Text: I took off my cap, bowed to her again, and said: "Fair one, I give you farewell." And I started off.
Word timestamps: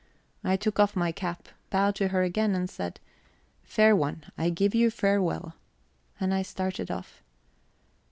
I 0.43 0.57
took 0.57 0.79
off 0.79 0.95
my 0.95 1.11
cap, 1.11 1.47
bowed 1.69 1.93
to 1.97 2.07
her 2.07 2.23
again, 2.23 2.55
and 2.55 2.67
said: 2.67 2.99
"Fair 3.61 3.95
one, 3.95 4.23
I 4.35 4.49
give 4.49 4.73
you 4.73 4.89
farewell." 4.89 5.53
And 6.19 6.33
I 6.33 6.41
started 6.41 6.89
off. 6.89 7.21